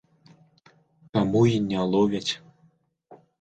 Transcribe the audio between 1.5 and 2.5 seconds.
і не ловяць!